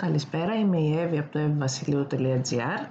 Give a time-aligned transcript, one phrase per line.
[0.00, 2.88] Καλησπέρα, είμαι η Εύη από το evvasiliou.gr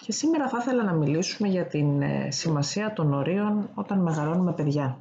[0.00, 4.98] και σήμερα θα ήθελα να μιλήσουμε για την ε, σημασία των ορίων όταν μεγαλώνουμε παιδιά.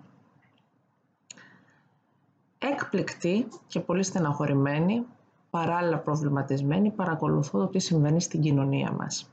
[2.57, 5.05] Έκπληκτη και πολύ στεναχωρημένη,
[5.49, 9.31] παράλληλα προβληματισμένη, παρακολουθώ το τι συμβαίνει στην κοινωνία μας.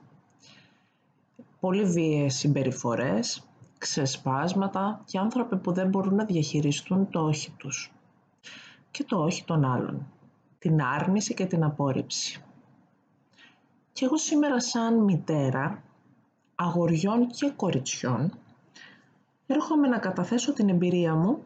[1.60, 3.48] Πολύ βίαιες συμπεριφορές,
[3.78, 7.92] ξεσπάσματα και άνθρωποι που δεν μπορούν να διαχειριστούν το όχι τους
[8.90, 10.06] και το όχι των άλλων,
[10.62, 12.42] την άρνηση και την απόρριψη.
[13.92, 15.82] Και εγώ σήμερα σαν μητέρα
[16.54, 18.32] αγοριών και κοριτσιών
[19.46, 21.44] έρχομαι να καταθέσω την εμπειρία μου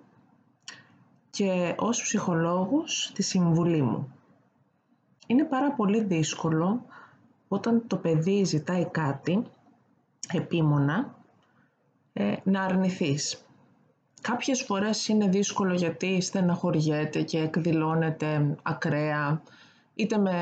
[1.31, 4.13] και ως ψυχολόγος τη συμβουλή μου.
[5.27, 6.85] Είναι πάρα πολύ δύσκολο
[7.49, 9.43] όταν το παιδί ζητάει κάτι
[10.33, 11.15] επίμονα
[12.13, 13.46] ε, να αρνηθείς.
[14.27, 19.43] Κάποιες φορές είναι δύσκολο γιατί στεναχωριέται και εκδηλώνεται ακραία,
[19.95, 20.35] είτε με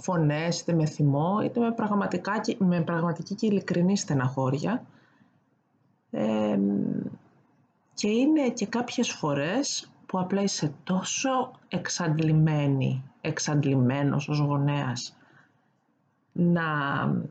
[0.00, 4.82] φωνές, είτε με θυμό, είτε με, πραγματικά, με πραγματική και ειλικρινή στεναχώρια.
[7.94, 15.16] και είναι και κάποιες φορές που απλά είσαι τόσο εξαντλημένη, εξαντλημένος ως γονέας,
[16.36, 16.62] να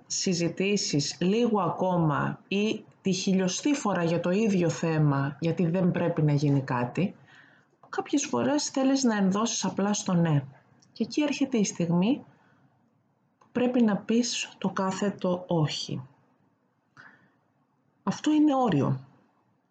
[0.08, 6.34] συζητήσεις λίγο ακόμα ή τη χιλιοστή φορά για το ίδιο θέμα γιατί δεν πρέπει να
[6.34, 7.16] γίνει κάτι,
[7.90, 10.44] κάποιες φορές θέλεις να ενδώσεις απλά στο ναι.
[10.94, 12.24] Και εκεί έρχεται η στιγμή
[13.40, 16.02] που πρέπει να πεις το κάθετο όχι.
[18.04, 19.00] Αυτό είναι όριο.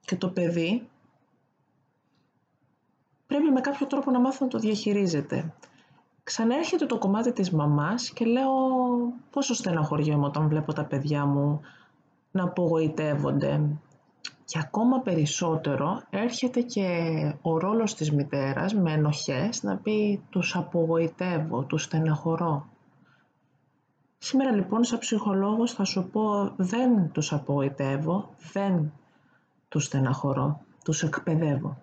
[0.05, 0.88] Και το παιδί
[3.27, 5.52] πρέπει με κάποιο τρόπο να μάθει να το διαχειρίζεται.
[6.25, 8.50] Ξανέρχεται το κομμάτι της μαμάς και λέω
[9.30, 11.61] πόσο στεναχωριέμαι όταν βλέπω τα παιδιά μου
[12.30, 13.61] να απογοητεύονται.
[14.45, 16.86] Και ακόμα περισσότερο έρχεται και
[17.42, 22.69] ο ρόλος της μητέρας με ενοχές να πει τους απογοητεύω, τους στεναχωρώ.
[24.19, 28.92] Σήμερα λοιπόν σαν ψυχολόγος θα σου πω δεν τους απογοητεύω, δεν
[29.68, 31.79] τους στεναχωρώ, τους εκπαιδεύω.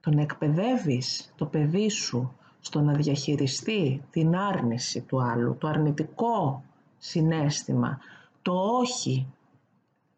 [0.00, 6.62] Τον εκπαιδεύεις το παιδί σου στο να διαχειριστεί την άρνηση του άλλου, το αρνητικό
[6.98, 7.98] συνέστημα,
[8.42, 9.26] το όχι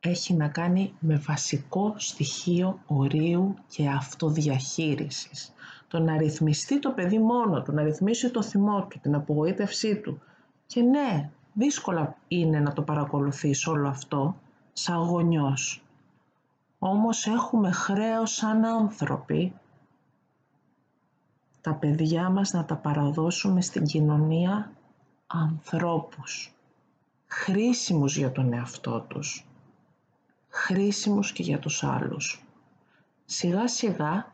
[0.01, 5.53] έχει να κάνει με βασικό στοιχείο ορίου και αυτοδιαχείρισης.
[5.89, 10.21] Το να ρυθμιστεί το παιδί μόνο του, να ρυθμίσει το θυμό του, την απογοήτευσή του.
[10.67, 14.37] Και ναι, δύσκολα είναι να το παρακολουθείς όλο αυτό
[14.73, 15.83] σαν γονιός.
[16.79, 19.53] Όμως έχουμε χρέος σαν άνθρωποι
[21.65, 24.73] τα παιδιά μας να τα παραδώσουμε στην κοινωνία
[25.27, 26.55] ανθρώπους,
[27.27, 29.47] χρήσιμους για τον εαυτό τους,
[30.49, 32.45] χρήσιμους και για τους άλλους.
[33.25, 34.33] Σιγά σιγά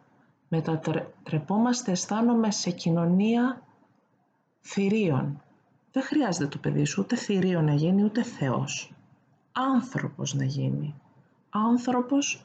[0.49, 3.63] μετατρεπόμαστε αισθάνομαι σε κοινωνία
[4.61, 5.43] θηρίων.
[5.93, 8.93] Δεν χρειάζεται το παιδί σου ούτε θηρίο να γίνει ούτε Θεός.
[9.53, 10.95] Άνθρωπος να γίνει.
[11.51, 12.45] Άνθρωπος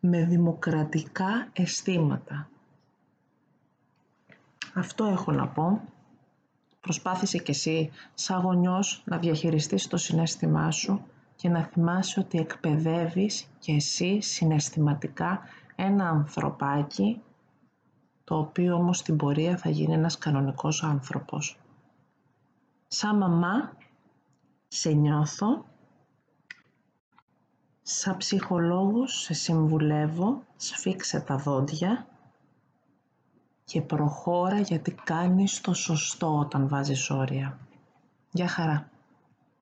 [0.00, 2.48] με δημοκρατικά αισθήματα.
[4.78, 5.80] Αυτό έχω να πω.
[6.80, 11.04] Προσπάθησε κι εσύ σαν γονιός να διαχειριστείς το συνέστημά σου
[11.36, 15.40] και να θυμάσαι ότι εκπαιδεύεις και εσύ συναισθηματικά
[15.76, 17.22] ένα ανθρωπάκι
[18.24, 21.58] το οποίο όμως στην πορεία θα γίνει ένας κανονικός άνθρωπος.
[22.88, 23.72] Σαν μαμά
[24.68, 25.64] σε νιώθω,
[27.82, 32.06] σαν ψυχολόγος σε συμβουλεύω, σφίξε τα δόντια
[33.68, 37.58] και προχώρα γιατί κάνεις το σωστό όταν βάζεις όρια.
[38.30, 38.90] Γεια χαρά.